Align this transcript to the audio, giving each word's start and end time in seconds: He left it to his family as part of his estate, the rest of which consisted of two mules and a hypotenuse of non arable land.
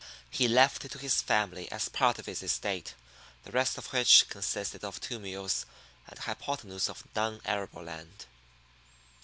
He 0.31 0.47
left 0.47 0.83
it 0.83 0.91
to 0.93 0.97
his 0.97 1.21
family 1.21 1.71
as 1.71 1.87
part 1.87 2.17
of 2.17 2.25
his 2.25 2.41
estate, 2.41 2.95
the 3.43 3.51
rest 3.51 3.77
of 3.77 3.93
which 3.93 4.27
consisted 4.29 4.83
of 4.83 4.99
two 4.99 5.19
mules 5.19 5.67
and 6.07 6.17
a 6.17 6.21
hypotenuse 6.23 6.89
of 6.89 7.03
non 7.15 7.39
arable 7.45 7.83
land. 7.83 8.25